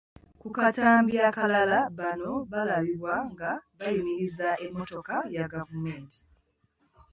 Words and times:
Ku 0.41 0.47
katambi 0.57 1.15
akalala 1.29 1.79
bano 1.99 2.31
balabibwa 2.51 3.15
nga 3.31 3.51
bayimiriza 3.77 4.49
emmotoka 4.65 5.15
ya 5.35 5.45
gavumenti. 5.53 6.19